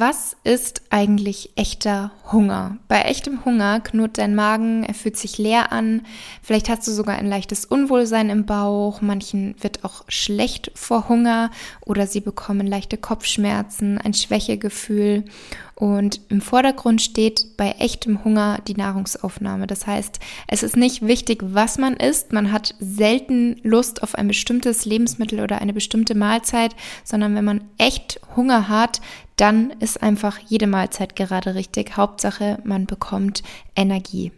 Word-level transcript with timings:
Was 0.00 0.36
ist 0.44 0.82
eigentlich 0.90 1.50
echter 1.56 2.12
Hunger? 2.32 2.76
Bei 2.88 3.02
echtem 3.02 3.44
Hunger 3.44 3.80
knurrt 3.80 4.18
dein 4.18 4.34
Magen, 4.34 4.84
er 4.84 4.94
fühlt 4.94 5.16
sich 5.16 5.38
leer 5.38 5.72
an, 5.72 6.02
vielleicht 6.42 6.68
hast 6.68 6.86
du 6.86 6.92
sogar 6.92 7.16
ein 7.16 7.28
leichtes 7.28 7.64
Unwohlsein 7.64 8.30
im 8.30 8.46
Bauch, 8.46 9.00
manchen 9.00 9.54
wird 9.60 9.84
auch 9.84 10.04
schlecht 10.08 10.70
vor 10.74 11.08
Hunger 11.08 11.50
oder 11.84 12.06
sie 12.06 12.20
bekommen 12.20 12.66
leichte 12.66 12.96
Kopfschmerzen, 12.96 13.98
ein 13.98 14.14
Schwächegefühl 14.14 15.24
und 15.78 16.20
im 16.28 16.40
Vordergrund 16.40 17.00
steht 17.00 17.56
bei 17.56 17.76
echtem 17.78 18.24
Hunger 18.24 18.58
die 18.66 18.74
Nahrungsaufnahme. 18.74 19.68
Das 19.68 19.86
heißt, 19.86 20.18
es 20.48 20.64
ist 20.64 20.76
nicht 20.76 21.06
wichtig, 21.06 21.38
was 21.44 21.78
man 21.78 21.94
isst. 21.94 22.32
Man 22.32 22.50
hat 22.50 22.74
selten 22.80 23.60
Lust 23.62 24.02
auf 24.02 24.16
ein 24.16 24.26
bestimmtes 24.26 24.86
Lebensmittel 24.86 25.38
oder 25.38 25.60
eine 25.60 25.72
bestimmte 25.72 26.16
Mahlzeit, 26.16 26.74
sondern 27.04 27.36
wenn 27.36 27.44
man 27.44 27.62
echt 27.78 28.20
Hunger 28.34 28.68
hat, 28.68 29.00
dann 29.36 29.70
ist 29.78 30.02
einfach 30.02 30.38
jede 30.48 30.66
Mahlzeit 30.66 31.14
gerade 31.14 31.54
richtig. 31.54 31.96
Hauptsache, 32.18 32.58
man 32.64 32.86
bekommt 32.86 33.44
Energie. 33.76 34.32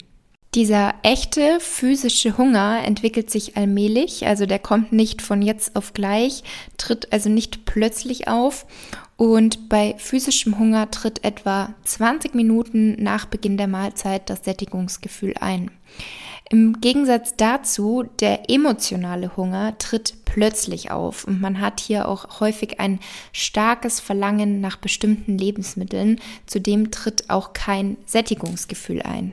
Dieser 0.54 0.94
echte 1.02 1.60
physische 1.60 2.36
Hunger 2.36 2.82
entwickelt 2.84 3.30
sich 3.30 3.56
allmählich, 3.56 4.26
also 4.26 4.44
der 4.44 4.58
kommt 4.58 4.92
nicht 4.92 5.22
von 5.22 5.40
jetzt 5.40 5.76
auf 5.76 5.94
gleich, 5.94 6.42
tritt 6.76 7.10
also 7.10 7.30
nicht 7.30 7.64
plötzlich 7.64 8.28
auf 8.28 8.66
und 9.16 9.70
bei 9.70 9.94
physischem 9.96 10.58
Hunger 10.58 10.90
tritt 10.90 11.24
etwa 11.24 11.72
20 11.84 12.34
Minuten 12.34 13.02
nach 13.02 13.24
Beginn 13.24 13.56
der 13.56 13.68
Mahlzeit 13.68 14.28
das 14.28 14.44
Sättigungsgefühl 14.44 15.34
ein. 15.40 15.70
Im 16.50 16.80
Gegensatz 16.80 17.34
dazu, 17.36 18.04
der 18.18 18.50
emotionale 18.50 19.38
Hunger 19.38 19.78
tritt 19.78 20.19
plötzlich 20.32 20.90
auf 20.90 21.24
und 21.24 21.40
man 21.40 21.60
hat 21.60 21.80
hier 21.80 22.08
auch 22.08 22.40
häufig 22.40 22.80
ein 22.80 23.00
starkes 23.32 24.00
Verlangen 24.00 24.60
nach 24.60 24.76
bestimmten 24.76 25.36
Lebensmitteln. 25.36 26.20
Zudem 26.46 26.90
tritt 26.90 27.30
auch 27.30 27.52
kein 27.52 27.96
Sättigungsgefühl 28.06 29.02
ein. 29.02 29.32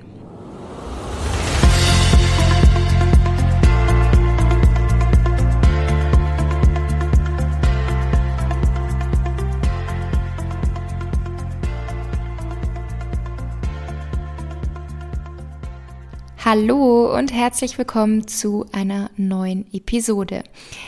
Hallo 16.50 17.14
und 17.14 17.34
herzlich 17.34 17.78
willkommen 17.78 18.26
zu 18.26 18.68
einer 18.72 19.10
neuen 19.18 19.66
Episode. 19.74 20.44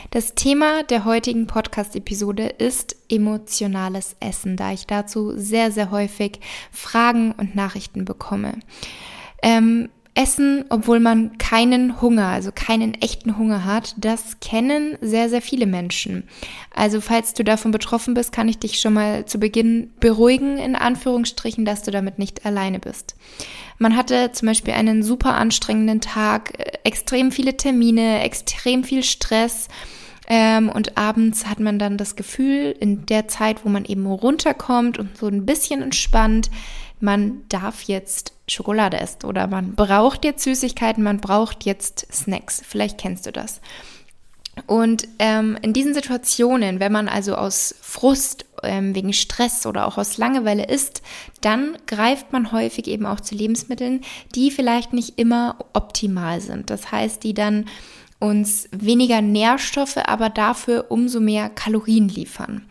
Das 0.09 0.33
Thema 0.33 0.83
der 0.83 1.03
heutigen 1.03 1.47
Podcast-Episode 1.47 2.43
ist 2.47 2.95
emotionales 3.09 4.15
Essen, 4.21 4.55
da 4.55 4.71
ich 4.71 4.87
dazu 4.87 5.33
sehr, 5.35 5.73
sehr 5.73 5.91
häufig 5.91 6.39
Fragen 6.71 7.33
und 7.33 7.55
Nachrichten 7.55 8.05
bekomme. 8.05 8.53
Ähm, 9.43 9.89
Essen, 10.19 10.65
obwohl 10.67 10.99
man 10.99 11.37
keinen 11.37 12.01
Hunger, 12.01 12.27
also 12.27 12.51
keinen 12.53 12.93
echten 12.95 13.37
Hunger 13.37 13.63
hat, 13.63 13.95
das 13.95 14.41
kennen 14.41 14.97
sehr, 14.99 15.29
sehr 15.29 15.41
viele 15.41 15.65
Menschen. 15.65 16.27
Also 16.75 16.99
falls 16.99 17.33
du 17.33 17.45
davon 17.45 17.71
betroffen 17.71 18.15
bist, 18.15 18.33
kann 18.33 18.49
ich 18.49 18.59
dich 18.59 18.81
schon 18.81 18.95
mal 18.95 19.25
zu 19.25 19.39
Beginn 19.39 19.93
beruhigen, 20.01 20.57
in 20.57 20.75
Anführungsstrichen, 20.75 21.63
dass 21.63 21.83
du 21.83 21.91
damit 21.91 22.19
nicht 22.19 22.45
alleine 22.45 22.79
bist. 22.79 23.15
Man 23.77 23.95
hatte 23.95 24.33
zum 24.33 24.47
Beispiel 24.49 24.73
einen 24.73 25.03
super 25.03 25.35
anstrengenden 25.35 26.01
Tag, 26.01 26.59
äh, 26.59 26.79
extrem 26.83 27.31
viele 27.31 27.55
Termine, 27.55 28.21
extrem 28.21 28.83
viel 28.83 29.03
Stress. 29.03 29.69
Ähm, 30.27 30.67
und 30.67 30.97
abends 30.97 31.45
hat 31.47 31.61
man 31.61 31.79
dann 31.79 31.95
das 31.95 32.17
Gefühl, 32.17 32.75
in 32.77 33.05
der 33.05 33.29
Zeit, 33.29 33.63
wo 33.63 33.69
man 33.69 33.85
eben 33.85 34.05
runterkommt 34.05 34.99
und 34.99 35.15
so 35.15 35.27
ein 35.27 35.45
bisschen 35.45 35.81
entspannt, 35.81 36.51
man 36.99 37.43
darf 37.47 37.83
jetzt 37.83 38.33
Schokolade 38.49 38.99
essen 38.99 39.25
oder 39.25 39.47
man 39.47 39.75
braucht 39.75 40.25
jetzt 40.25 40.43
Süßigkeiten, 40.43 41.03
man 41.03 41.19
braucht 41.19 41.65
jetzt 41.65 42.07
Snacks. 42.11 42.61
Vielleicht 42.65 42.97
kennst 42.97 43.25
du 43.25 43.31
das. 43.31 43.61
Und 44.67 45.07
ähm, 45.19 45.57
in 45.61 45.73
diesen 45.73 45.93
Situationen, 45.93 46.79
wenn 46.79 46.91
man 46.91 47.07
also 47.07 47.35
aus 47.35 47.75
Frust, 47.81 48.45
ähm, 48.63 48.93
wegen 48.93 49.13
Stress 49.13 49.65
oder 49.65 49.87
auch 49.87 49.97
aus 49.97 50.17
Langeweile 50.17 50.65
isst, 50.65 51.01
dann 51.41 51.77
greift 51.87 52.33
man 52.33 52.51
häufig 52.51 52.87
eben 52.87 53.05
auch 53.05 53.21
zu 53.21 53.35
Lebensmitteln, 53.35 54.01
die 54.35 54.51
vielleicht 54.51 54.93
nicht 54.93 55.17
immer 55.17 55.57
optimal 55.73 56.41
sind. 56.41 56.69
Das 56.69 56.91
heißt, 56.91 57.23
die 57.23 57.33
dann 57.33 57.65
uns 58.19 58.67
weniger 58.71 59.21
Nährstoffe, 59.21 59.97
aber 59.97 60.29
dafür 60.29 60.85
umso 60.89 61.19
mehr 61.19 61.49
Kalorien 61.49 62.09
liefern. 62.09 62.65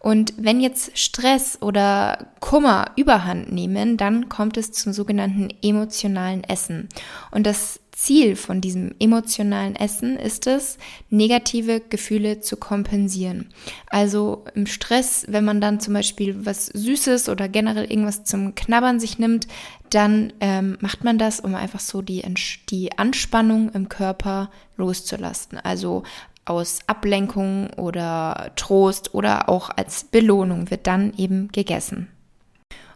Und 0.00 0.34
wenn 0.36 0.60
jetzt 0.60 0.98
Stress 0.98 1.58
oder 1.62 2.26
Kummer 2.40 2.90
überhand 2.96 3.50
nehmen, 3.52 3.96
dann 3.96 4.28
kommt 4.28 4.58
es 4.58 4.70
zum 4.70 4.92
sogenannten 4.92 5.48
emotionalen 5.62 6.44
Essen. 6.44 6.90
Und 7.30 7.46
das 7.46 7.80
Ziel 7.90 8.36
von 8.36 8.60
diesem 8.60 8.94
emotionalen 8.98 9.76
Essen 9.76 10.18
ist 10.18 10.46
es, 10.46 10.78
negative 11.08 11.80
Gefühle 11.80 12.40
zu 12.40 12.56
kompensieren. 12.56 13.48
Also 13.88 14.44
im 14.54 14.66
Stress, 14.66 15.24
wenn 15.28 15.44
man 15.44 15.60
dann 15.60 15.80
zum 15.80 15.94
Beispiel 15.94 16.44
was 16.44 16.66
Süßes 16.66 17.28
oder 17.28 17.48
generell 17.48 17.84
irgendwas 17.84 18.24
zum 18.24 18.54
Knabbern 18.54 19.00
sich 19.00 19.18
nimmt, 19.18 19.46
dann 19.94 20.32
ähm, 20.40 20.76
macht 20.80 21.04
man 21.04 21.18
das, 21.18 21.40
um 21.40 21.54
einfach 21.54 21.80
so 21.80 22.02
die, 22.02 22.22
die 22.68 22.98
Anspannung 22.98 23.70
im 23.70 23.88
Körper 23.88 24.50
loszulassen. 24.76 25.58
Also 25.58 26.02
aus 26.44 26.80
Ablenkung 26.86 27.70
oder 27.74 28.52
Trost 28.56 29.14
oder 29.14 29.48
auch 29.48 29.70
als 29.70 30.04
Belohnung 30.04 30.70
wird 30.70 30.86
dann 30.86 31.14
eben 31.16 31.48
gegessen. 31.48 32.08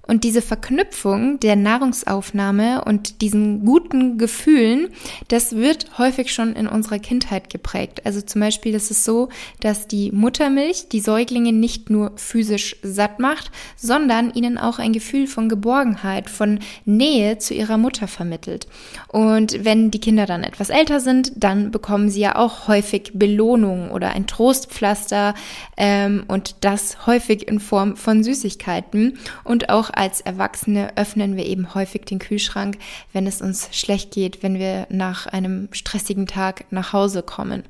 Und 0.08 0.24
diese 0.24 0.41
Verknüpfung 0.41 1.38
der 1.38 1.54
Nahrungsaufnahme 1.54 2.82
und 2.82 3.20
diesen 3.20 3.66
guten 3.66 4.16
Gefühlen, 4.16 4.88
das 5.28 5.54
wird 5.54 5.98
häufig 5.98 6.32
schon 6.32 6.54
in 6.54 6.66
unserer 6.66 6.98
Kindheit 6.98 7.50
geprägt. 7.50 8.06
Also 8.06 8.22
zum 8.22 8.41
Beispiel 8.41 8.74
ist 8.74 8.91
es 8.91 9.04
so, 9.04 9.28
dass 9.60 9.86
die 9.86 10.10
Muttermilch 10.10 10.88
die 10.88 11.00
Säuglinge 11.00 11.52
nicht 11.52 11.91
nur 11.91 12.12
physisch 12.16 12.76
satt 12.82 13.19
macht, 13.19 13.50
sondern 13.76 14.32
ihnen 14.32 14.56
auch 14.56 14.78
ein 14.78 14.94
Gefühl 14.94 15.26
von 15.26 15.50
Geborgenheit, 15.50 16.30
von 16.30 16.60
Nähe 16.86 17.36
zu 17.36 17.52
ihrer 17.52 17.76
Mutter 17.76 18.08
vermittelt. 18.08 18.66
Und 19.08 19.62
wenn 19.66 19.90
die 19.90 20.00
Kinder 20.00 20.25
dann 20.25 20.42
etwas 20.42 20.70
älter 20.70 21.00
sind, 21.00 21.32
dann 21.36 21.70
bekommen 21.70 22.08
sie 22.08 22.20
ja 22.20 22.36
auch 22.36 22.66
häufig 22.66 23.10
Belohnung 23.12 23.90
oder 23.90 24.12
ein 24.12 24.26
Trostpflaster 24.26 25.34
ähm, 25.76 26.25
und 26.28 26.56
das 26.62 27.06
häufig 27.06 27.46
in 27.46 27.60
Form 27.60 27.94
von 27.94 28.25
Süßigkeiten 28.25 29.19
und 29.44 29.69
auch 29.69 29.90
als 29.98 30.20
Erwachsene 30.20 30.97
öffnen 30.97 31.36
wir 31.36 31.44
eben 31.44 31.75
häufig 31.75 32.04
den 32.04 32.20
Kühlschrank, 32.20 32.78
wenn 33.12 33.26
es 33.26 33.42
uns 33.42 33.69
schlecht 33.72 34.12
geht, 34.12 34.42
wenn 34.42 34.59
wir 34.59 34.86
nach 34.91 35.26
einem 35.26 35.69
stressigen 35.72 36.26
Tag 36.26 36.64
nach 36.70 36.92
Hause 36.92 37.22
kommen. 37.22 37.64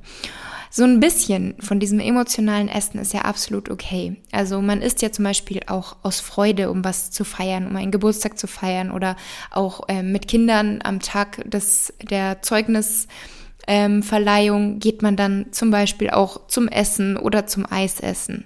So 0.71 0.83
ein 0.83 0.99
bisschen 0.99 1.55
von 1.59 1.79
diesem 1.79 1.99
emotionalen 1.99 2.69
Essen 2.69 2.99
ist 2.99 3.13
ja 3.13 3.21
absolut 3.21 3.71
okay. 3.71 4.17
Also 4.31 4.61
man 4.61 4.83
isst 4.83 5.01
ja 5.01 5.11
zum 5.11 5.25
Beispiel 5.25 5.61
auch 5.65 5.95
aus 6.03 6.19
Freude, 6.19 6.69
um 6.69 6.85
was 6.85 7.09
zu 7.09 7.23
feiern, 7.23 7.65
um 7.65 7.75
einen 7.75 7.89
Geburtstag 7.89 8.37
zu 8.37 8.45
feiern 8.45 8.91
oder 8.91 9.15
auch 9.49 9.89
äh, 9.89 10.03
mit 10.03 10.27
Kindern 10.27 10.81
am 10.83 10.99
Tag 10.99 11.49
des, 11.49 11.91
der 12.03 12.43
Zeugnisverleihung 12.43 14.73
ähm, 14.73 14.79
geht 14.79 15.01
man 15.01 15.15
dann 15.15 15.47
zum 15.51 15.71
Beispiel 15.71 16.11
auch 16.11 16.45
zum 16.47 16.67
Essen 16.67 17.17
oder 17.17 17.47
zum 17.47 17.65
Eisessen. 17.67 18.45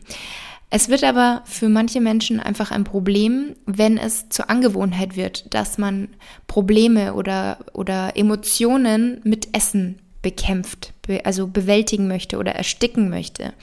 Es 0.76 0.90
wird 0.90 1.04
aber 1.04 1.44
für 1.46 1.70
manche 1.70 2.02
Menschen 2.02 2.40
einfach 2.40 2.72
ein 2.72 2.84
Problem, 2.84 3.56
wenn 3.68 4.00
es 4.00 4.30
zur 4.30 4.50
Angewohnheit 4.50 5.16
wird, 5.16 5.54
dass 5.54 5.78
man 5.78 6.08
Probleme 6.48 7.14
oder, 7.14 7.60
oder 7.74 8.18
Emotionen 8.18 9.22
mit 9.24 9.56
Essen 9.56 10.00
bekämpft, 10.24 10.94
also 11.26 11.46
bewältigen 11.46 12.08
möchte 12.08 12.40
oder 12.40 12.54
ersticken 12.54 13.12
möchte. 13.12 13.54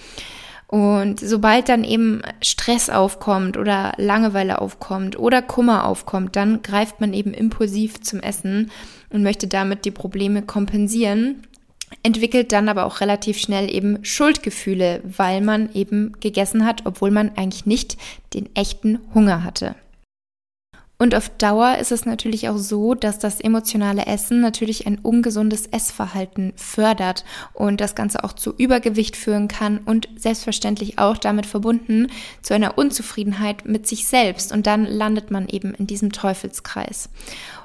Und 0.68 1.18
sobald 1.18 1.68
dann 1.68 1.82
eben 1.82 2.22
Stress 2.42 2.88
aufkommt 2.88 3.56
oder 3.56 3.92
Langeweile 3.96 4.60
aufkommt 4.60 5.18
oder 5.18 5.42
Kummer 5.42 5.86
aufkommt, 5.86 6.36
dann 6.36 6.62
greift 6.62 7.00
man 7.00 7.12
eben 7.12 7.34
impulsiv 7.34 8.00
zum 8.02 8.20
Essen 8.20 8.70
und 9.08 9.24
möchte 9.24 9.48
damit 9.48 9.84
die 9.84 9.90
Probleme 9.90 10.42
kompensieren 10.42 11.42
entwickelt 12.02 12.52
dann 12.52 12.68
aber 12.68 12.84
auch 12.86 13.00
relativ 13.00 13.38
schnell 13.38 13.72
eben 13.74 14.04
Schuldgefühle, 14.04 15.02
weil 15.04 15.40
man 15.40 15.72
eben 15.74 16.12
gegessen 16.20 16.64
hat, 16.64 16.82
obwohl 16.86 17.10
man 17.10 17.32
eigentlich 17.36 17.66
nicht 17.66 17.96
den 18.34 18.54
echten 18.54 19.00
Hunger 19.14 19.44
hatte. 19.44 19.74
Und 21.00 21.14
auf 21.14 21.30
Dauer 21.30 21.78
ist 21.78 21.92
es 21.92 22.04
natürlich 22.04 22.50
auch 22.50 22.58
so, 22.58 22.94
dass 22.94 23.18
das 23.18 23.40
emotionale 23.40 24.04
Essen 24.04 24.42
natürlich 24.42 24.86
ein 24.86 24.98
ungesundes 24.98 25.66
Essverhalten 25.66 26.52
fördert 26.56 27.24
und 27.54 27.80
das 27.80 27.94
Ganze 27.94 28.22
auch 28.22 28.34
zu 28.34 28.52
Übergewicht 28.54 29.16
führen 29.16 29.48
kann 29.48 29.78
und 29.78 30.10
selbstverständlich 30.16 30.98
auch 30.98 31.16
damit 31.16 31.46
verbunden 31.46 32.08
zu 32.42 32.52
einer 32.52 32.76
Unzufriedenheit 32.76 33.64
mit 33.64 33.86
sich 33.86 34.06
selbst. 34.06 34.52
Und 34.52 34.66
dann 34.66 34.84
landet 34.84 35.30
man 35.30 35.48
eben 35.48 35.72
in 35.72 35.86
diesem 35.86 36.12
Teufelskreis. 36.12 37.08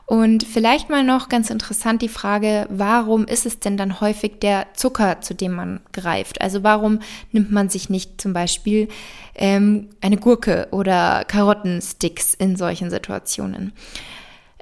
Und 0.05 0.43
vielleicht 0.43 0.89
mal 0.89 1.03
noch 1.03 1.29
ganz 1.29 1.49
interessant 1.49 2.01
die 2.03 2.09
Frage, 2.09 2.67
warum 2.69 3.25
ist 3.25 3.47
es 3.47 3.59
denn 3.59 3.75
dann 3.75 4.01
häufig 4.01 4.39
der 4.39 4.67
Zucker, 4.73 5.21
zu 5.21 5.33
dem 5.33 5.53
man 5.53 5.79
greift? 5.93 6.41
Also 6.41 6.63
warum 6.63 6.99
nimmt 7.31 7.51
man 7.51 7.69
sich 7.69 7.89
nicht 7.89 8.21
zum 8.21 8.31
Beispiel 8.31 8.87
ähm, 9.33 9.89
eine 10.01 10.17
Gurke 10.17 10.67
oder 10.69 11.23
Karottensticks 11.25 12.35
in 12.35 12.55
solchen 12.55 12.91
Situationen? 12.91 13.73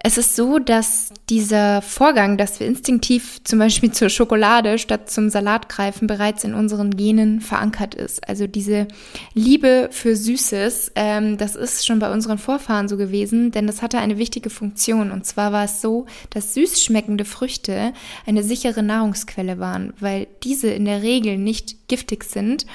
Es 0.05 0.17
ist 0.17 0.35
so, 0.35 0.59
dass 0.59 1.13
dieser 1.29 1.81
Vorgang, 1.81 2.37
dass 2.37 2.59
wir 2.59 2.67
instinktiv 2.67 3.39
zum 3.45 3.59
Beispiel 3.59 3.93
zur 3.93 4.09
Schokolade 4.09 4.77
statt 4.77 5.09
zum 5.09 5.29
Salat 5.29 5.69
greifen, 5.69 6.07
bereits 6.07 6.43
in 6.43 6.53
unseren 6.53 6.91
Genen 6.91 7.39
verankert 7.39 7.95
ist. 7.95 8.27
Also 8.27 8.45
diese 8.45 8.89
Liebe 9.33 9.87
für 9.91 10.17
Süßes, 10.17 10.91
ähm, 10.95 11.37
das 11.37 11.55
ist 11.55 11.85
schon 11.85 11.99
bei 11.99 12.11
unseren 12.11 12.37
Vorfahren 12.37 12.89
so 12.89 12.97
gewesen, 12.97 13.51
denn 13.51 13.65
das 13.65 13.81
hatte 13.81 13.97
eine 13.97 14.17
wichtige 14.17 14.49
Funktion. 14.49 15.09
Und 15.09 15.25
zwar 15.25 15.53
war 15.53 15.63
es 15.63 15.79
so, 15.79 16.05
dass 16.31 16.53
süß 16.53 16.83
schmeckende 16.83 17.23
Früchte 17.23 17.93
eine 18.25 18.43
sichere 18.43 18.83
Nahrungsquelle 18.83 19.57
waren, 19.57 19.93
weil 20.01 20.27
diese 20.43 20.67
in 20.67 20.83
der 20.83 21.01
Regel 21.01 21.37
nicht 21.37 21.87
giftig 21.87 22.25
sind 22.25 22.65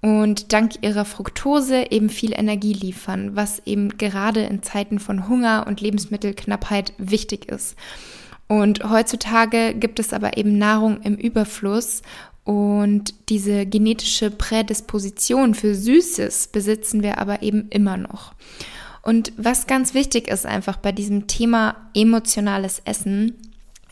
und 0.00 0.52
dank 0.52 0.74
ihrer 0.82 1.04
Fructose 1.04 1.90
eben 1.90 2.08
viel 2.08 2.32
Energie 2.32 2.72
liefern, 2.72 3.34
was 3.34 3.60
eben 3.66 3.98
gerade 3.98 4.42
in 4.42 4.62
Zeiten 4.62 4.98
von 4.98 5.28
Hunger 5.28 5.66
und 5.66 5.80
Lebensmittelknappheit 5.80 6.92
wichtig 6.98 7.48
ist. 7.48 7.76
Und 8.46 8.88
heutzutage 8.88 9.74
gibt 9.74 9.98
es 9.98 10.12
aber 10.12 10.36
eben 10.36 10.56
Nahrung 10.56 11.02
im 11.02 11.16
Überfluss 11.16 12.02
und 12.44 13.12
diese 13.28 13.66
genetische 13.66 14.30
Prädisposition 14.30 15.54
für 15.54 15.74
Süßes 15.74 16.48
besitzen 16.48 17.02
wir 17.02 17.18
aber 17.18 17.42
eben 17.42 17.68
immer 17.68 17.98
noch. 17.98 18.32
Und 19.02 19.32
was 19.36 19.66
ganz 19.66 19.92
wichtig 19.92 20.28
ist 20.28 20.46
einfach 20.46 20.78
bei 20.78 20.92
diesem 20.92 21.26
Thema 21.26 21.76
emotionales 21.94 22.80
Essen, 22.86 23.34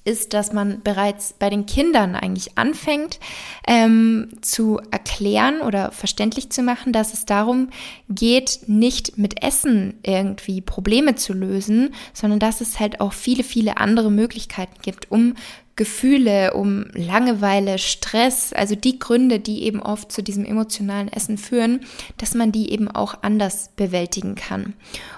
ist, 0.07 0.33
dass 0.35 0.53
man 0.53 0.83
bereits 0.83 1.33
bei 1.33 1.51
den 1.51 1.67
Kindern 1.67 2.15
eigentlich 2.15 2.57
anfängt 2.57 3.19
ähm, 3.67 4.29
zu 4.41 4.81
erklären 4.91 5.61
oder 5.61 5.91
verständlich 5.91 6.51
zu 6.51 6.63
machen, 6.63 6.93
dass 6.93 7.13
es 7.13 7.27
darum 7.27 7.69
geht, 8.09 8.61
nicht 8.67 9.19
mit 9.19 9.43
Essen 9.43 9.95
irgendwie 10.03 10.61
Probleme 10.61 11.17
zu 11.17 11.33
lösen, 11.33 11.95
sondern 12.13 12.39
dass 12.39 12.61
es 12.61 12.79
halt 12.79 13.01
auch 13.01 13.13
viele, 13.13 13.43
viele 13.43 13.79
andere 13.79 14.11
Möglichkeiten 14.11 14.81
gibt, 14.83 15.11
um 15.11 15.35
Gefühle, 15.77 16.55
um 16.55 16.87
Langeweile, 16.95 17.79
Stress, 17.79 18.55
also 18.55 18.75
die 18.75 18.99
Gründe, 18.99 19.39
die 19.39 19.63
eben 19.65 19.83
oft 19.83 20.11
zu 20.11 20.23
diesem 20.23 20.47
emotionalen 20.47 21.09
Essen 21.09 21.37
führen, 21.37 21.81
dass 22.17 22.35
man 22.35 22.51
die 22.51 22.71
eben 22.73 22.91
auch 22.91 23.23
anders 23.23 23.71
bewältigen 23.77 24.37
kann. 24.37 24.73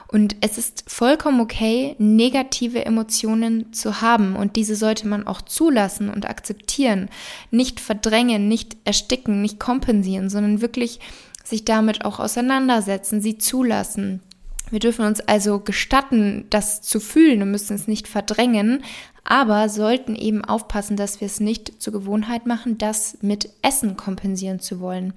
Und 0.08 0.34
es 0.40 0.58
ist 0.58 0.84
vollkommen 0.88 1.40
okay, 1.40 1.94
negative 1.98 2.84
Emotionen 2.84 3.72
zu 3.72 4.00
haben 4.00 4.34
und 4.34 4.56
diese 4.56 4.74
sollte 4.74 5.06
man 5.06 5.28
auch 5.28 5.42
zulassen 5.42 6.08
und 6.10 6.28
akzeptieren, 6.28 7.08
nicht 7.52 7.78
verdrängen, 7.78 8.48
nicht 8.48 8.76
ersticken, 8.84 9.40
nicht 9.42 9.60
kompensieren, 9.60 10.28
sondern 10.28 10.60
wirklich 10.60 10.98
sich 11.44 11.64
damit 11.64 12.04
auch 12.04 12.18
auseinandersetzen, 12.18 13.20
sie 13.20 13.38
zulassen. 13.38 14.22
Wir 14.70 14.80
dürfen 14.80 15.06
uns 15.06 15.20
also 15.20 15.60
gestatten, 15.60 16.46
das 16.50 16.82
zu 16.82 17.00
fühlen 17.00 17.42
und 17.42 17.50
müssen 17.50 17.74
es 17.74 17.88
nicht 17.88 18.08
verdrängen, 18.08 18.82
aber 19.30 19.68
sollten 19.68 20.16
eben 20.16 20.42
aufpassen, 20.42 20.96
dass 20.96 21.20
wir 21.20 21.26
es 21.26 21.38
nicht 21.38 21.82
zur 21.82 21.92
Gewohnheit 21.92 22.46
machen, 22.46 22.78
das 22.78 23.18
mit 23.20 23.50
Essen 23.60 23.94
kompensieren 23.94 24.58
zu 24.58 24.80
wollen. 24.80 25.12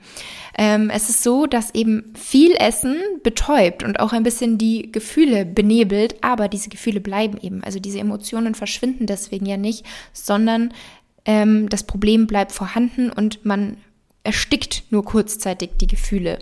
Ähm, 0.58 0.90
es 0.90 1.08
ist 1.08 1.24
so, 1.24 1.46
dass 1.46 1.74
eben 1.74 2.14
viel 2.14 2.52
Essen 2.58 2.98
betäubt 3.24 3.84
und 3.84 4.02
auch 4.02 4.12
ein 4.12 4.24
bisschen 4.24 4.58
die 4.58 4.92
Gefühle 4.92 5.46
benebelt, 5.46 6.16
aber 6.22 6.50
diese 6.50 6.68
Gefühle 6.68 7.00
bleiben 7.00 7.38
eben. 7.42 7.64
Also 7.64 7.80
diese 7.80 8.00
Emotionen 8.00 8.54
verschwinden 8.54 9.06
deswegen 9.06 9.46
ja 9.46 9.56
nicht, 9.56 9.86
sondern 10.12 10.74
ähm, 11.24 11.70
das 11.70 11.84
Problem 11.84 12.28
bleibt 12.28 12.52
vorhanden 12.52 13.12
und 13.12 13.46
man 13.46 13.78
erstickt 14.24 14.84
nur 14.90 15.06
kurzzeitig 15.06 15.72
die 15.80 15.88
Gefühle. 15.88 16.40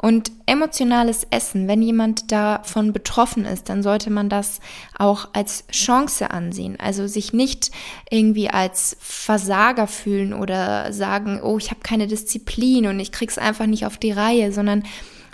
Und 0.00 0.30
emotionales 0.46 1.26
Essen, 1.30 1.66
wenn 1.66 1.82
jemand 1.82 2.30
davon 2.30 2.92
betroffen 2.92 3.44
ist, 3.44 3.68
dann 3.68 3.82
sollte 3.82 4.10
man 4.10 4.28
das 4.28 4.60
auch 4.96 5.30
als 5.32 5.66
Chance 5.72 6.30
ansehen. 6.30 6.78
Also 6.78 7.08
sich 7.08 7.32
nicht 7.32 7.72
irgendwie 8.08 8.48
als 8.48 8.96
Versager 9.00 9.88
fühlen 9.88 10.34
oder 10.34 10.92
sagen, 10.92 11.40
oh, 11.42 11.58
ich 11.58 11.70
habe 11.70 11.80
keine 11.80 12.06
Disziplin 12.06 12.86
und 12.86 13.00
ich 13.00 13.10
krieg's 13.10 13.38
einfach 13.38 13.66
nicht 13.66 13.86
auf 13.86 13.98
die 13.98 14.12
Reihe, 14.12 14.52
sondern 14.52 14.84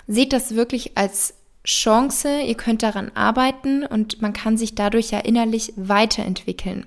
seht 0.07 0.33
das 0.33 0.55
wirklich 0.55 0.97
als 0.97 1.35
Chance, 1.63 2.41
ihr 2.41 2.55
könnt 2.55 2.83
daran 2.83 3.11
arbeiten 3.15 3.85
und 3.85 4.21
man 4.21 4.33
kann 4.33 4.57
sich 4.57 4.75
dadurch 4.75 5.11
ja 5.11 5.19
innerlich 5.19 5.73
weiterentwickeln. 5.75 6.85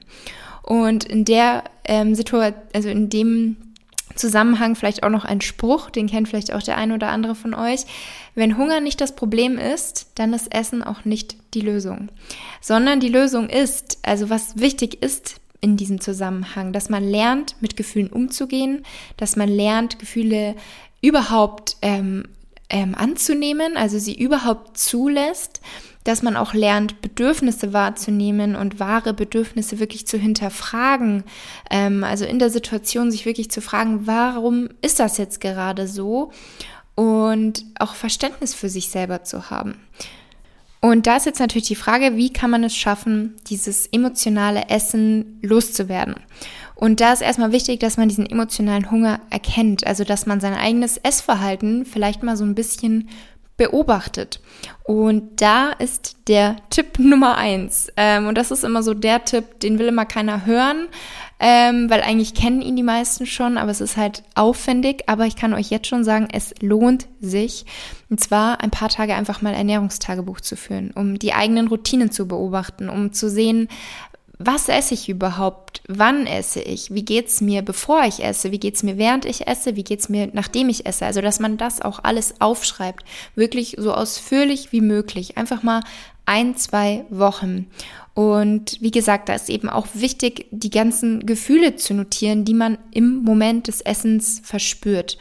Und 0.62 1.04
in 1.04 1.24
der 1.24 1.64
ähm, 1.84 2.14
Situation, 2.14 2.60
also 2.74 2.88
in 2.88 3.08
dem 3.08 3.56
Zusammenhang 4.18 4.74
vielleicht 4.74 5.02
auch 5.02 5.10
noch 5.10 5.24
ein 5.24 5.40
Spruch, 5.40 5.90
den 5.90 6.08
kennt 6.08 6.28
vielleicht 6.28 6.52
auch 6.52 6.62
der 6.62 6.76
eine 6.76 6.94
oder 6.94 7.08
andere 7.08 7.34
von 7.34 7.54
euch. 7.54 7.80
Wenn 8.34 8.56
Hunger 8.56 8.80
nicht 8.80 9.00
das 9.00 9.14
Problem 9.14 9.58
ist, 9.58 10.08
dann 10.16 10.32
ist 10.32 10.54
Essen 10.54 10.82
auch 10.82 11.04
nicht 11.04 11.36
die 11.54 11.60
Lösung. 11.60 12.08
Sondern 12.60 13.00
die 13.00 13.08
Lösung 13.08 13.48
ist, 13.48 13.98
also 14.02 14.30
was 14.30 14.58
wichtig 14.58 15.02
ist 15.02 15.40
in 15.60 15.76
diesem 15.76 16.00
Zusammenhang, 16.00 16.72
dass 16.72 16.88
man 16.88 17.04
lernt, 17.04 17.56
mit 17.60 17.76
Gefühlen 17.76 18.08
umzugehen, 18.08 18.84
dass 19.16 19.36
man 19.36 19.48
lernt, 19.48 19.98
Gefühle 19.98 20.54
überhaupt 21.00 21.76
ähm, 21.82 22.24
ähm, 22.70 22.94
anzunehmen, 22.94 23.76
also 23.76 23.98
sie 23.98 24.16
überhaupt 24.16 24.78
zulässt 24.78 25.60
dass 26.08 26.22
man 26.22 26.36
auch 26.36 26.54
lernt, 26.54 27.02
Bedürfnisse 27.02 27.74
wahrzunehmen 27.74 28.56
und 28.56 28.80
wahre 28.80 29.12
Bedürfnisse 29.12 29.78
wirklich 29.78 30.06
zu 30.06 30.16
hinterfragen. 30.16 31.22
Ähm, 31.70 32.02
also 32.02 32.24
in 32.24 32.38
der 32.38 32.48
Situation 32.48 33.10
sich 33.10 33.26
wirklich 33.26 33.50
zu 33.50 33.60
fragen, 33.60 34.06
warum 34.06 34.70
ist 34.80 35.00
das 35.00 35.18
jetzt 35.18 35.40
gerade 35.40 35.86
so? 35.86 36.32
Und 36.94 37.66
auch 37.78 37.94
Verständnis 37.94 38.54
für 38.54 38.70
sich 38.70 38.88
selber 38.88 39.22
zu 39.22 39.50
haben. 39.50 39.74
Und 40.80 41.06
da 41.06 41.16
ist 41.16 41.26
jetzt 41.26 41.40
natürlich 41.40 41.68
die 41.68 41.74
Frage, 41.74 42.16
wie 42.16 42.32
kann 42.32 42.50
man 42.50 42.64
es 42.64 42.74
schaffen, 42.74 43.36
dieses 43.48 43.86
emotionale 43.88 44.70
Essen 44.70 45.38
loszuwerden? 45.42 46.14
Und 46.74 47.00
da 47.00 47.12
ist 47.12 47.20
erstmal 47.20 47.52
wichtig, 47.52 47.80
dass 47.80 47.96
man 47.96 48.08
diesen 48.08 48.24
emotionalen 48.24 48.90
Hunger 48.90 49.20
erkennt, 49.28 49.86
also 49.86 50.04
dass 50.04 50.24
man 50.24 50.40
sein 50.40 50.54
eigenes 50.54 50.96
Essverhalten 50.96 51.84
vielleicht 51.84 52.22
mal 52.22 52.36
so 52.36 52.44
ein 52.44 52.54
bisschen 52.54 53.08
beobachtet. 53.58 54.40
Und 54.84 55.42
da 55.42 55.72
ist 55.72 56.16
der 56.28 56.56
Tipp 56.70 56.98
Nummer 56.98 57.36
eins. 57.36 57.92
Ähm, 57.98 58.26
und 58.26 58.38
das 58.38 58.50
ist 58.50 58.64
immer 58.64 58.82
so 58.82 58.94
der 58.94 59.26
Tipp, 59.26 59.60
den 59.60 59.78
will 59.78 59.88
immer 59.88 60.06
keiner 60.06 60.46
hören, 60.46 60.88
ähm, 61.40 61.90
weil 61.90 62.00
eigentlich 62.00 62.34
kennen 62.34 62.62
ihn 62.62 62.76
die 62.76 62.82
meisten 62.82 63.26
schon, 63.26 63.58
aber 63.58 63.70
es 63.70 63.82
ist 63.82 63.98
halt 63.98 64.22
aufwendig. 64.34 65.02
Aber 65.06 65.26
ich 65.26 65.36
kann 65.36 65.52
euch 65.52 65.68
jetzt 65.68 65.88
schon 65.88 66.04
sagen, 66.04 66.28
es 66.32 66.54
lohnt 66.62 67.08
sich. 67.20 67.66
Und 68.08 68.20
zwar 68.20 68.62
ein 68.62 68.70
paar 68.70 68.88
Tage 68.88 69.14
einfach 69.14 69.42
mal 69.42 69.52
Ernährungstagebuch 69.52 70.40
zu 70.40 70.56
führen, 70.56 70.92
um 70.92 71.18
die 71.18 71.34
eigenen 71.34 71.68
Routinen 71.68 72.10
zu 72.10 72.26
beobachten, 72.26 72.88
um 72.88 73.12
zu 73.12 73.28
sehen, 73.28 73.68
was 74.38 74.68
esse 74.68 74.94
ich 74.94 75.08
überhaupt? 75.08 75.82
Wann 75.88 76.26
esse 76.26 76.60
ich? 76.60 76.94
Wie 76.94 77.04
geht's 77.04 77.40
mir, 77.40 77.62
bevor 77.62 78.04
ich 78.04 78.22
esse? 78.22 78.52
Wie 78.52 78.60
geht's 78.60 78.84
mir, 78.84 78.96
während 78.96 79.24
ich 79.24 79.48
esse? 79.48 79.74
Wie 79.74 79.82
geht's 79.82 80.08
mir, 80.08 80.30
nachdem 80.32 80.68
ich 80.68 80.86
esse? 80.86 81.06
Also, 81.06 81.20
dass 81.20 81.40
man 81.40 81.56
das 81.56 81.82
auch 81.82 82.04
alles 82.04 82.40
aufschreibt. 82.40 83.04
Wirklich 83.34 83.76
so 83.78 83.92
ausführlich 83.92 84.70
wie 84.70 84.80
möglich. 84.80 85.36
Einfach 85.36 85.64
mal 85.64 85.82
ein, 86.24 86.56
zwei 86.56 87.04
Wochen. 87.10 87.66
Und 88.14 88.80
wie 88.80 88.90
gesagt, 88.90 89.28
da 89.28 89.34
ist 89.34 89.48
eben 89.48 89.68
auch 89.68 89.88
wichtig, 89.94 90.46
die 90.50 90.70
ganzen 90.70 91.26
Gefühle 91.26 91.76
zu 91.76 91.94
notieren, 91.94 92.44
die 92.44 92.54
man 92.54 92.78
im 92.92 93.22
Moment 93.22 93.66
des 93.66 93.80
Essens 93.80 94.40
verspürt. 94.44 95.18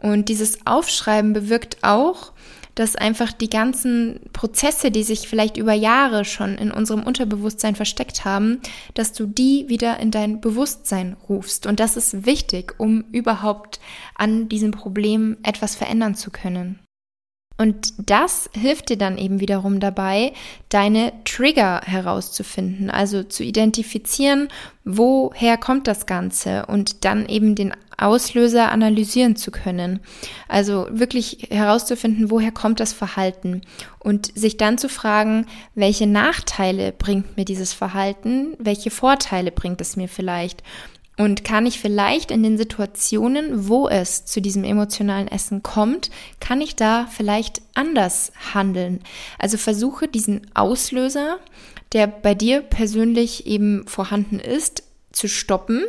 Und 0.00 0.28
dieses 0.28 0.66
Aufschreiben 0.66 1.32
bewirkt 1.32 1.78
auch, 1.82 2.32
dass 2.74 2.96
einfach 2.96 3.32
die 3.32 3.50
ganzen 3.50 4.20
Prozesse, 4.32 4.90
die 4.90 5.02
sich 5.02 5.28
vielleicht 5.28 5.56
über 5.56 5.72
Jahre 5.72 6.24
schon 6.24 6.56
in 6.56 6.70
unserem 6.70 7.02
Unterbewusstsein 7.02 7.76
versteckt 7.76 8.24
haben, 8.24 8.60
dass 8.94 9.12
du 9.12 9.26
die 9.26 9.68
wieder 9.68 10.00
in 10.00 10.10
dein 10.10 10.40
Bewusstsein 10.40 11.16
rufst. 11.28 11.66
Und 11.66 11.80
das 11.80 11.96
ist 11.96 12.26
wichtig, 12.26 12.74
um 12.78 13.04
überhaupt 13.12 13.80
an 14.14 14.48
diesem 14.48 14.70
Problem 14.70 15.36
etwas 15.42 15.74
verändern 15.74 16.14
zu 16.14 16.30
können. 16.30 16.83
Und 17.56 17.94
das 17.98 18.50
hilft 18.52 18.88
dir 18.88 18.98
dann 18.98 19.16
eben 19.16 19.38
wiederum 19.38 19.78
dabei, 19.78 20.32
deine 20.70 21.12
Trigger 21.24 21.82
herauszufinden, 21.84 22.90
also 22.90 23.22
zu 23.22 23.44
identifizieren, 23.44 24.48
woher 24.84 25.56
kommt 25.56 25.86
das 25.86 26.06
Ganze 26.06 26.66
und 26.66 27.04
dann 27.04 27.26
eben 27.26 27.54
den 27.54 27.72
Auslöser 27.96 28.72
analysieren 28.72 29.36
zu 29.36 29.52
können. 29.52 30.00
Also 30.48 30.88
wirklich 30.90 31.48
herauszufinden, 31.50 32.28
woher 32.28 32.50
kommt 32.50 32.80
das 32.80 32.92
Verhalten. 32.92 33.62
Und 34.00 34.36
sich 34.36 34.56
dann 34.56 34.76
zu 34.76 34.88
fragen, 34.88 35.46
welche 35.76 36.08
Nachteile 36.08 36.90
bringt 36.90 37.36
mir 37.36 37.44
dieses 37.44 37.72
Verhalten, 37.72 38.56
welche 38.58 38.90
Vorteile 38.90 39.52
bringt 39.52 39.80
es 39.80 39.96
mir 39.96 40.08
vielleicht 40.08 40.64
Und 41.16 41.44
kann 41.44 41.64
ich 41.64 41.78
vielleicht 41.78 42.32
in 42.32 42.42
den 42.42 42.58
Situationen, 42.58 43.68
wo 43.68 43.88
es 43.88 44.24
zu 44.24 44.40
diesem 44.40 44.64
emotionalen 44.64 45.28
Essen 45.28 45.62
kommt, 45.62 46.10
kann 46.40 46.60
ich 46.60 46.74
da 46.74 47.06
vielleicht 47.06 47.62
anders 47.74 48.32
handeln? 48.52 49.00
Also 49.38 49.56
versuche 49.56 50.08
diesen 50.08 50.50
Auslöser, 50.54 51.38
der 51.92 52.08
bei 52.08 52.34
dir 52.34 52.62
persönlich 52.62 53.46
eben 53.46 53.86
vorhanden 53.86 54.40
ist, 54.40 54.82
zu 55.12 55.28
stoppen. 55.28 55.84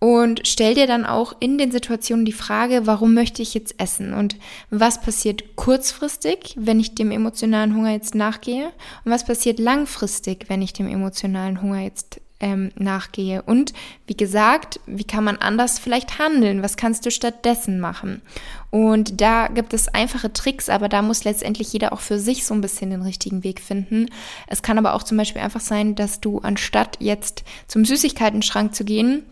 Und 0.00 0.42
stell 0.44 0.74
dir 0.74 0.86
dann 0.86 1.04
auch 1.04 1.34
in 1.40 1.58
den 1.58 1.72
Situationen 1.72 2.24
die 2.24 2.32
Frage, 2.32 2.86
warum 2.86 3.14
möchte 3.14 3.42
ich 3.42 3.52
jetzt 3.52 3.74
essen? 3.78 4.14
Und 4.14 4.36
was 4.70 5.02
passiert 5.02 5.56
kurzfristig, 5.56 6.54
wenn 6.56 6.78
ich 6.78 6.94
dem 6.94 7.10
emotionalen 7.10 7.74
Hunger 7.74 7.90
jetzt 7.90 8.14
nachgehe? 8.14 8.66
Und 9.04 9.10
was 9.10 9.26
passiert 9.26 9.58
langfristig, 9.58 10.46
wenn 10.48 10.62
ich 10.62 10.72
dem 10.72 10.86
emotionalen 10.86 11.60
Hunger 11.60 11.80
jetzt 11.80 12.20
ähm, 12.40 12.70
nachgehe. 12.76 13.42
Und 13.42 13.72
wie 14.06 14.16
gesagt, 14.16 14.80
wie 14.86 15.04
kann 15.04 15.24
man 15.24 15.36
anders 15.36 15.78
vielleicht 15.78 16.18
handeln? 16.18 16.62
Was 16.62 16.76
kannst 16.76 17.04
du 17.06 17.10
stattdessen 17.10 17.80
machen? 17.80 18.22
Und 18.70 19.20
da 19.20 19.48
gibt 19.48 19.74
es 19.74 19.88
einfache 19.88 20.32
Tricks, 20.32 20.68
aber 20.68 20.88
da 20.88 21.02
muss 21.02 21.24
letztendlich 21.24 21.72
jeder 21.72 21.92
auch 21.92 22.00
für 22.00 22.18
sich 22.18 22.44
so 22.44 22.54
ein 22.54 22.60
bisschen 22.60 22.90
den 22.90 23.02
richtigen 23.02 23.44
Weg 23.44 23.60
finden. 23.60 24.10
Es 24.46 24.62
kann 24.62 24.78
aber 24.78 24.94
auch 24.94 25.02
zum 25.02 25.16
Beispiel 25.16 25.42
einfach 25.42 25.60
sein, 25.60 25.94
dass 25.94 26.20
du 26.20 26.38
anstatt 26.40 26.98
jetzt 27.00 27.44
zum 27.66 27.84
Süßigkeitenschrank 27.84 28.74
zu 28.74 28.84
gehen, 28.84 29.24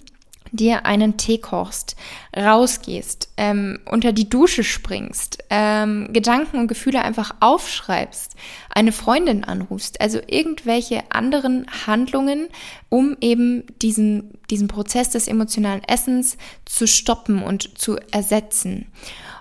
dir 0.53 0.87
einen 0.87 1.17
Tee 1.17 1.39
kochst, 1.39 1.97
rausgehst, 2.37 3.31
ähm, 3.37 3.81
unter 3.91 4.13
die 4.13 4.29
Dusche 4.29 4.65
springst, 4.65 5.45
ähm, 5.51 6.13
Gedanken 6.13 6.59
und 6.59 6.69
Gefühle 6.69 7.03
einfach 7.03 7.35
aufschreibst, 7.41 8.37
eine 8.71 8.93
Freundin 8.93 9.45
anrufst, 9.45 10.01
also 10.01 10.21
irgendwelche 10.27 11.03
anderen 11.11 11.67
Handlungen, 11.87 12.49
um 12.89 13.17
eben 13.21 13.65
diesen, 13.83 14.39
diesen 14.51 14.69
Prozess 14.69 15.11
des 15.11 15.29
emotionalen 15.29 15.83
Essens 15.85 16.37
zu 16.65 16.87
stoppen 16.87 17.43
und 17.43 17.79
zu 17.79 17.97
ersetzen. 18.11 18.87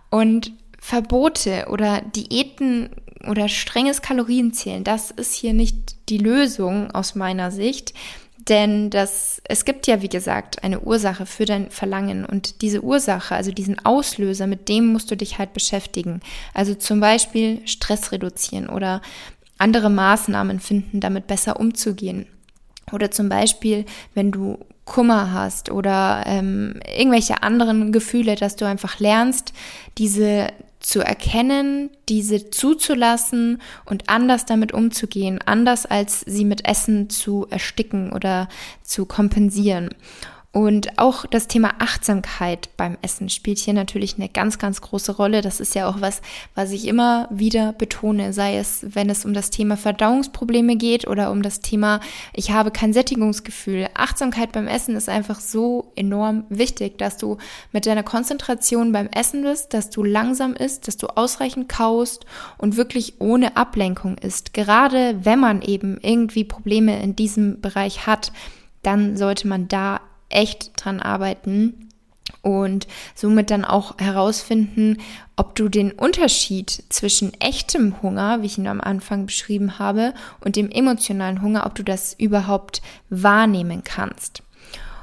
Und 0.09 0.53
Verbote 0.79 1.65
oder 1.69 2.01
Diäten 2.01 2.89
oder 3.27 3.50
strenges 3.50 4.01
Kalorienzählen, 4.01 4.83
das 4.83 5.09
ist 5.12 5.33
hier 5.33 5.53
nicht 5.53 5.95
die 6.09 6.19
Lösung 6.19 6.91
aus 6.91 7.15
meiner 7.15 7.50
Sicht. 7.51 7.93
Denn 8.47 8.91
das, 8.91 9.41
es 9.45 9.65
gibt 9.65 9.87
ja, 9.87 10.01
wie 10.03 10.09
gesagt, 10.09 10.63
eine 10.63 10.81
Ursache 10.81 11.25
für 11.25 11.45
dein 11.45 11.71
Verlangen 11.71 12.25
und 12.25 12.61
diese 12.61 12.83
Ursache, 12.83 13.33
also 13.33 13.51
diesen 13.51 13.83
Auslöser, 13.83 14.45
mit 14.45 14.69
dem 14.69 14.87
musst 14.87 15.09
du 15.09 15.17
dich 15.17 15.39
halt 15.39 15.53
beschäftigen. 15.53 16.21
Also 16.53 16.75
zum 16.75 16.99
Beispiel 16.99 17.67
Stress 17.67 18.11
reduzieren 18.11 18.69
oder 18.69 19.01
andere 19.57 19.89
Maßnahmen 19.89 20.59
finden, 20.59 20.99
damit 20.99 21.25
besser 21.25 21.59
umzugehen. 21.59 22.27
Oder 22.91 23.09
zum 23.09 23.29
Beispiel, 23.29 23.85
wenn 24.13 24.31
du 24.31 24.59
Kummer 24.85 25.31
hast 25.31 25.71
oder 25.71 26.23
ähm, 26.27 26.79
irgendwelche 26.95 27.41
anderen 27.41 27.91
Gefühle, 27.91 28.35
dass 28.35 28.55
du 28.55 28.65
einfach 28.65 28.99
lernst, 28.99 29.53
diese 29.97 30.49
zu 30.79 31.00
erkennen, 31.00 31.89
diese 32.10 32.50
zuzulassen 32.50 33.62
und 33.86 34.10
anders 34.10 34.46
damit 34.46 34.72
umzugehen, 34.72 35.39
anders 35.46 35.86
als 35.86 36.22
sie 36.22 36.46
mit 36.46 36.67
Essen 36.67 37.10
zu 37.10 37.48
ersticken 37.50 38.13
oder 38.13 38.48
zu 38.84 39.05
kompensieren. 39.05 39.89
Und 40.55 41.00
auch 41.00 41.25
das 41.25 41.50
Thema 41.50 41.74
Achtsamkeit 41.79 42.69
beim 42.77 42.97
Essen 43.01 43.27
spielt 43.27 43.57
hier 43.57 43.74
natürlich 43.74 44.15
eine 44.15 44.29
ganz, 44.29 44.57
ganz 44.57 44.79
große 44.79 45.12
Rolle. 45.12 45.41
Das 45.41 45.59
ist 45.59 45.75
ja 45.75 45.85
auch 45.85 46.00
was, 46.00 46.21
was 46.53 46.71
ich 46.71 46.88
immer 46.88 47.27
wieder 47.29 47.74
betone, 47.74 48.31
sei 48.31 48.57
es, 48.57 48.85
wenn 48.88 49.09
es 49.09 49.25
um 49.25 49.33
das 49.33 49.50
Thema 49.50 49.75
Verdauungsprobleme 49.75 50.77
geht 50.77 51.07
oder 51.09 51.31
um 51.31 51.41
das 51.41 51.59
Thema, 51.59 52.00
ich 52.31 52.51
habe 52.51 52.71
kein 52.71 52.93
Sättigungsgefühl. 52.93 53.89
Achtsamkeit 53.95 54.53
beim 54.53 54.69
Essen 54.69 54.95
ist 54.95 55.09
einfach 55.09 55.41
so 55.41 55.91
enorm 55.97 56.45
wichtig, 56.47 56.97
dass 57.00 57.17
du 57.17 57.38
mit 57.74 57.85
deiner 57.85 58.03
Konzentration 58.03 58.93
beim 58.93 59.07
Essen 59.07 59.43
bist, 59.43 59.74
dass 59.74 59.89
du 59.89 60.05
langsam 60.05 60.53
isst, 60.53 60.88
dass 60.88 60.95
du 60.95 61.07
ausreichend 61.07 61.67
kaust 61.67 62.25
und 62.57 62.77
wirklich 62.77 63.15
ohne 63.19 63.57
Ablenkung 63.57 64.17
isst. 64.19 64.53
Gerade 64.53 65.19
wenn 65.25 65.41
man 65.41 65.62
eben 65.62 66.00
irgendwie 66.01 66.45
Probleme 66.45 67.03
in 67.03 67.13
diesem 67.13 67.59
Bereich 67.59 68.07
hat, 68.07 68.31
dann 68.83 69.17
sollte 69.17 69.50
man 69.50 69.67
da 69.67 70.00
echt 70.29 70.72
dran 70.75 71.00
arbeiten 71.00 71.89
und 72.41 72.88
somit 73.13 73.51
dann 73.51 73.65
auch 73.65 73.98
herausfinden, 74.00 74.98
ob 75.36 75.55
du 75.55 75.70
den 75.70 75.91
Unterschied 75.91 76.84
zwischen 76.89 77.34
echtem 77.39 78.01
Hunger, 78.01 78.41
wie 78.41 78.48
ich 78.48 78.58
ihn 78.58 78.67
am 78.67 78.82
Anfang 78.82 79.25
beschrieben 79.25 79.79
habe, 79.79 80.13
und 80.41 80.55
dem 80.55 80.70
emotionalen 80.70 81.41
Hunger, 81.41 81.65
ob 81.65 81.75
du 81.75 81.84
das 81.84 82.13
überhaupt 82.17 82.82
wahrnehmen 83.10 83.84
kannst. 83.84 84.44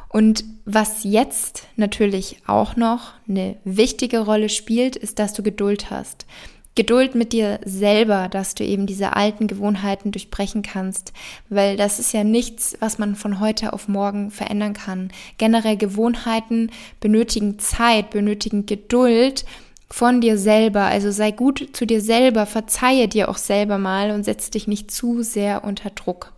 Und 0.08 0.44
was 0.64 1.04
jetzt 1.04 1.66
natürlich 1.76 2.36
auch 2.46 2.76
noch 2.76 3.12
eine 3.28 3.56
wichtige 3.64 4.20
Rolle 4.20 4.48
spielt, 4.48 4.94
ist, 4.94 5.18
dass 5.18 5.32
du 5.32 5.42
Geduld 5.42 5.90
hast. 5.90 6.26
Geduld 6.74 7.14
mit 7.14 7.34
dir 7.34 7.60
selber, 7.64 8.28
dass 8.28 8.54
du 8.54 8.64
eben 8.64 8.86
diese 8.86 9.14
alten 9.14 9.46
Gewohnheiten 9.46 10.10
durchbrechen 10.10 10.62
kannst, 10.62 11.12
weil 11.50 11.76
das 11.76 11.98
ist 11.98 12.12
ja 12.12 12.24
nichts, 12.24 12.76
was 12.80 12.98
man 12.98 13.14
von 13.14 13.40
heute 13.40 13.74
auf 13.74 13.88
morgen 13.88 14.30
verändern 14.30 14.72
kann. 14.72 15.10
Generell 15.36 15.76
Gewohnheiten 15.76 16.70
benötigen 16.98 17.58
Zeit, 17.58 18.10
benötigen 18.10 18.64
Geduld 18.64 19.44
von 19.90 20.22
dir 20.22 20.38
selber. 20.38 20.84
Also 20.84 21.10
sei 21.10 21.30
gut 21.30 21.68
zu 21.74 21.86
dir 21.86 22.00
selber, 22.00 22.46
verzeihe 22.46 23.06
dir 23.06 23.28
auch 23.28 23.36
selber 23.36 23.76
mal 23.76 24.10
und 24.10 24.24
setz 24.24 24.48
dich 24.48 24.66
nicht 24.66 24.90
zu 24.90 25.22
sehr 25.22 25.64
unter 25.64 25.90
Druck. 25.90 26.32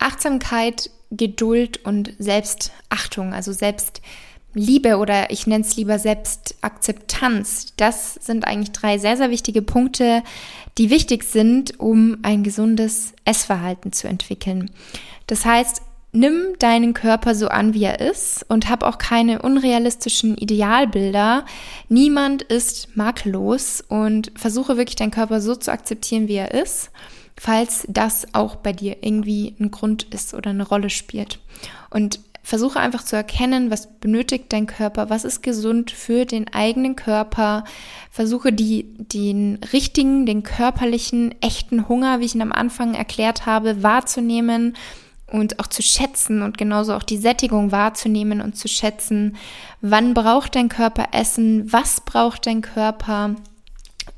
Achtsamkeit, 0.00 0.90
Geduld 1.12 1.84
und 1.84 2.14
Selbstachtung, 2.18 3.32
also 3.32 3.52
Selbst 3.52 4.00
Liebe 4.54 4.96
oder 4.96 5.30
ich 5.30 5.46
nenne 5.46 5.64
es 5.64 5.76
lieber 5.76 5.98
Selbstakzeptanz, 5.98 7.74
das 7.76 8.14
sind 8.14 8.46
eigentlich 8.46 8.72
drei 8.72 8.98
sehr, 8.98 9.16
sehr 9.16 9.30
wichtige 9.30 9.62
Punkte, 9.62 10.22
die 10.78 10.90
wichtig 10.90 11.24
sind, 11.24 11.78
um 11.78 12.18
ein 12.22 12.42
gesundes 12.42 13.12
Essverhalten 13.24 13.92
zu 13.92 14.08
entwickeln. 14.08 14.70
Das 15.26 15.44
heißt, 15.44 15.82
nimm 16.12 16.58
deinen 16.58 16.94
Körper 16.94 17.34
so 17.34 17.48
an, 17.48 17.74
wie 17.74 17.84
er 17.84 18.00
ist 18.00 18.44
und 18.48 18.68
hab 18.68 18.82
auch 18.82 18.98
keine 18.98 19.42
unrealistischen 19.42 20.36
Idealbilder. 20.36 21.44
Niemand 21.88 22.42
ist 22.42 22.96
makellos 22.96 23.82
und 23.86 24.32
versuche 24.34 24.76
wirklich 24.76 24.96
deinen 24.96 25.12
Körper 25.12 25.40
so 25.40 25.54
zu 25.54 25.70
akzeptieren, 25.70 26.26
wie 26.26 26.34
er 26.34 26.52
ist, 26.52 26.90
falls 27.36 27.86
das 27.88 28.34
auch 28.34 28.56
bei 28.56 28.72
dir 28.72 28.98
irgendwie 29.02 29.54
ein 29.60 29.70
Grund 29.70 30.02
ist 30.12 30.34
oder 30.34 30.50
eine 30.50 30.66
Rolle 30.66 30.90
spielt. 30.90 31.38
Und 31.90 32.18
Versuche 32.42 32.80
einfach 32.80 33.04
zu 33.04 33.16
erkennen, 33.16 33.70
was 33.70 33.98
benötigt 33.98 34.52
dein 34.52 34.66
Körper, 34.66 35.10
was 35.10 35.24
ist 35.24 35.42
gesund 35.42 35.90
für 35.90 36.24
den 36.24 36.52
eigenen 36.52 36.96
Körper. 36.96 37.64
Versuche 38.10 38.52
die, 38.52 38.86
den 38.98 39.58
richtigen, 39.72 40.26
den 40.26 40.42
körperlichen, 40.42 41.34
echten 41.42 41.88
Hunger, 41.88 42.20
wie 42.20 42.24
ich 42.24 42.34
ihn 42.34 42.42
am 42.42 42.52
Anfang 42.52 42.94
erklärt 42.94 43.46
habe, 43.46 43.82
wahrzunehmen 43.82 44.74
und 45.32 45.60
auch 45.60 45.66
zu 45.66 45.82
schätzen 45.82 46.42
und 46.42 46.58
genauso 46.58 46.94
auch 46.94 47.02
die 47.02 47.18
Sättigung 47.18 47.72
wahrzunehmen 47.72 48.40
und 48.40 48.56
zu 48.56 48.68
schätzen. 48.68 49.36
Wann 49.80 50.14
braucht 50.14 50.56
dein 50.56 50.68
Körper 50.68 51.08
Essen? 51.12 51.72
Was 51.72 52.00
braucht 52.00 52.46
dein 52.46 52.62
Körper? 52.62 53.36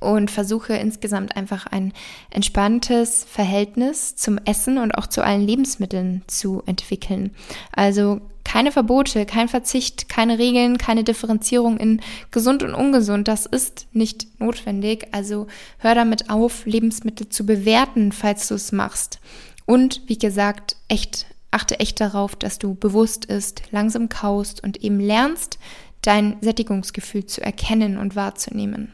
Und 0.03 0.31
versuche 0.31 0.75
insgesamt 0.75 1.37
einfach 1.37 1.67
ein 1.67 1.93
entspanntes 2.31 3.25
Verhältnis 3.25 4.17
zum 4.17 4.39
Essen 4.45 4.79
und 4.79 4.93
auch 4.93 5.07
zu 5.07 5.25
allen 5.25 5.47
Lebensmitteln 5.47 6.23
zu 6.27 6.63
entwickeln. 6.67 7.31
Also 7.73 8.21
keine 8.45 8.73
Verbote, 8.73 9.25
kein 9.25 9.49
Verzicht, 9.49 10.09
keine 10.09 10.39
Regeln, 10.39 10.79
keine 10.79 11.05
Differenzierung 11.05 11.79
in 11.79 12.01
gesund 12.31 12.63
und 12.63 12.75
ungesund. 12.75 13.29
Das 13.29 13.47
ist 13.47 13.87
nicht 13.93 14.41
notwendig. 14.41 15.09
Also 15.13 15.47
hör 15.79 15.95
damit 15.95 16.29
auf, 16.29 16.67
Lebensmittel 16.67 17.29
zu 17.29 17.47
bewerten, 17.47 18.13
falls 18.13 18.49
du 18.49 18.55
es 18.55 18.73
machst. 18.73 19.21
Und 19.65 20.03
wie 20.07 20.19
gesagt, 20.19 20.77
echt, 20.89 21.27
achte 21.51 21.81
echt 21.81 22.01
darauf, 22.01 22.37
dass 22.37 22.59
du 22.59 22.75
bewusst 22.75 23.25
isst, 23.27 23.63
langsam 23.71 24.09
kaust 24.09 24.63
und 24.63 24.83
eben 24.83 25.01
lernst, 25.01 25.59
dein 26.03 26.37
Sättigungsgefühl 26.41 27.27
zu 27.27 27.41
erkennen 27.43 27.97
und 27.97 28.17
wahrzunehmen. 28.17 28.93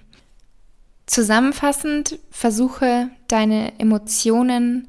Zusammenfassend 1.09 2.19
versuche 2.31 3.09
deine 3.29 3.73
Emotionen 3.79 4.89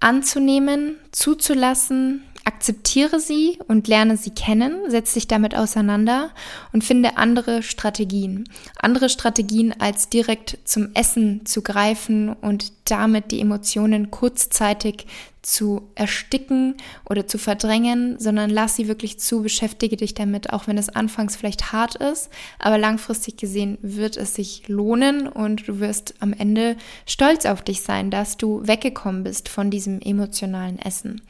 anzunehmen, 0.00 0.98
zuzulassen, 1.12 2.24
akzeptiere 2.54 3.18
sie 3.18 3.58
und 3.66 3.88
lerne 3.88 4.16
sie 4.16 4.30
kennen, 4.30 4.88
setz 4.88 5.14
dich 5.14 5.26
damit 5.26 5.56
auseinander 5.56 6.30
und 6.72 6.84
finde 6.84 7.16
andere 7.16 7.62
Strategien. 7.62 8.48
Andere 8.78 9.08
Strategien 9.08 9.74
als 9.78 10.08
direkt 10.08 10.58
zum 10.64 10.90
Essen 10.94 11.44
zu 11.46 11.62
greifen 11.62 12.32
und 12.32 12.72
damit 12.84 13.32
die 13.32 13.40
Emotionen 13.40 14.12
kurzzeitig 14.12 15.06
zu 15.42 15.90
ersticken 15.94 16.76
oder 17.10 17.26
zu 17.26 17.38
verdrängen, 17.38 18.18
sondern 18.18 18.50
lass 18.50 18.76
sie 18.76 18.88
wirklich 18.88 19.18
zu, 19.18 19.42
beschäftige 19.42 19.96
dich 19.96 20.14
damit, 20.14 20.52
auch 20.52 20.68
wenn 20.68 20.78
es 20.78 20.88
anfangs 20.88 21.36
vielleicht 21.36 21.72
hart 21.72 21.96
ist, 21.96 22.30
aber 22.58 22.78
langfristig 22.78 23.36
gesehen 23.36 23.78
wird 23.82 24.16
es 24.16 24.36
sich 24.36 24.68
lohnen 24.68 25.26
und 25.26 25.68
du 25.68 25.80
wirst 25.80 26.14
am 26.20 26.32
Ende 26.32 26.76
stolz 27.04 27.46
auf 27.46 27.62
dich 27.62 27.82
sein, 27.82 28.10
dass 28.10 28.36
du 28.36 28.66
weggekommen 28.66 29.24
bist 29.24 29.48
von 29.48 29.70
diesem 29.70 30.00
emotionalen 30.00 30.78
Essen. 30.78 31.20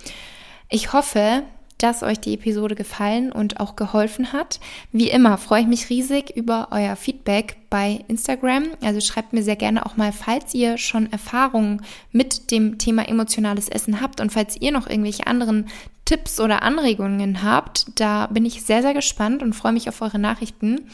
Ich 0.69 0.93
hoffe, 0.93 1.45
dass 1.79 2.03
euch 2.03 2.21
die 2.21 2.35
Episode 2.35 2.75
gefallen 2.75 3.33
und 3.33 3.61
auch 3.61 3.77
geholfen 3.77 4.33
hat. 4.33 4.61
Wie 4.93 5.11
immer 5.11 5.37
freue 5.39 5.63
ich 5.63 5.67
mich 5.67 5.91
riesig 5.91 6.31
über 6.35 6.69
euer 6.71 6.97
Feedback 6.97 7.57
bei 7.69 8.05
Instagram. 8.09 8.65
Also 8.83 9.01
schreibt 9.01 9.33
mir 9.33 9.43
sehr 9.43 9.57
gerne 9.57 9.85
auch 9.85 9.97
mal, 9.97 10.13
falls 10.13 10.55
ihr 10.55 10.79
schon 10.79 11.13
Erfahrungen 11.13 11.83
mit 12.13 12.51
dem 12.51 12.79
Thema 12.79 13.07
emotionales 13.09 13.69
Essen 13.69 14.01
habt 14.01 14.21
und 14.21 14.33
falls 14.33 14.61
ihr 14.61 14.73
noch 14.73 14.89
irgendwelche 14.89 15.27
anderen 15.27 15.67
Tipps 16.05 16.41
oder 16.41 16.63
Anregungen 16.63 17.43
habt. 17.43 17.87
Da 17.97 18.29
bin 18.29 18.45
ich 18.45 18.63
sehr, 18.63 18.83
sehr 18.83 18.95
gespannt 18.95 19.43
und 19.43 19.55
freue 19.55 19.73
mich 19.73 19.89
auf 19.89 20.01
eure 20.01 20.19
Nachrichten. 20.19 20.89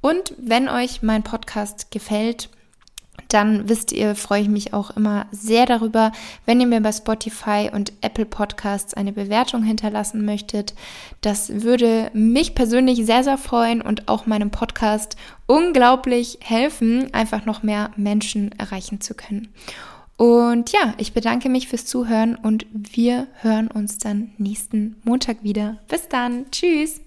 Und 0.00 0.34
wenn 0.38 0.68
euch 0.68 1.02
mein 1.02 1.22
Podcast 1.22 1.90
gefällt, 1.90 2.48
dann 3.28 3.68
wisst 3.68 3.92
ihr, 3.92 4.14
freue 4.14 4.42
ich 4.42 4.48
mich 4.48 4.72
auch 4.74 4.90
immer 4.90 5.26
sehr 5.30 5.66
darüber, 5.66 6.12
wenn 6.46 6.60
ihr 6.60 6.66
mir 6.66 6.80
bei 6.80 6.92
Spotify 6.92 7.70
und 7.72 7.92
Apple 8.00 8.26
Podcasts 8.26 8.94
eine 8.94 9.12
Bewertung 9.12 9.62
hinterlassen 9.62 10.24
möchtet. 10.24 10.74
Das 11.20 11.62
würde 11.62 12.10
mich 12.12 12.54
persönlich 12.54 13.04
sehr, 13.04 13.24
sehr 13.24 13.38
freuen 13.38 13.82
und 13.82 14.08
auch 14.08 14.26
meinem 14.26 14.50
Podcast 14.50 15.16
unglaublich 15.46 16.38
helfen, 16.42 17.12
einfach 17.12 17.46
noch 17.46 17.62
mehr 17.62 17.90
Menschen 17.96 18.52
erreichen 18.58 19.00
zu 19.00 19.14
können. 19.14 19.48
Und 20.16 20.70
ja, 20.72 20.92
ich 20.98 21.14
bedanke 21.14 21.48
mich 21.48 21.68
fürs 21.68 21.86
Zuhören 21.86 22.36
und 22.36 22.66
wir 22.72 23.26
hören 23.40 23.68
uns 23.68 23.96
dann 23.96 24.32
nächsten 24.36 24.96
Montag 25.02 25.42
wieder. 25.42 25.78
Bis 25.88 26.08
dann. 26.08 26.50
Tschüss. 26.50 27.00